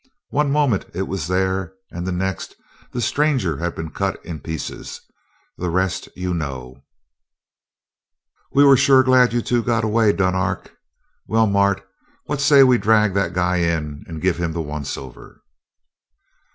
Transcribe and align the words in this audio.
One 0.31 0.49
moment 0.51 0.85
it 0.95 1.03
was 1.07 1.27
there, 1.27 1.73
and 1.91 2.07
the 2.07 2.11
next, 2.11 2.55
the 2.91 3.01
stranger 3.01 3.57
had 3.57 3.75
been 3.75 3.91
cut 3.91 4.19
in 4.25 4.39
pieces. 4.39 4.99
The 5.59 5.69
rest 5.69 6.09
you 6.15 6.33
know." 6.33 6.81
"We're 8.51 8.77
sure 8.77 9.03
glad 9.03 9.31
you 9.31 9.43
two 9.43 9.61
got 9.61 9.83
away, 9.83 10.11
Dunark. 10.11 10.71
Well, 11.27 11.45
Mart, 11.45 11.87
what 12.25 12.41
say 12.41 12.63
we 12.63 12.79
drag 12.79 13.13
that 13.13 13.33
guy 13.33 13.57
in 13.57 14.03
and 14.07 14.23
give 14.23 14.37
him 14.37 14.53
the 14.53 14.61
once 14.63 14.97
over?" 14.97 15.43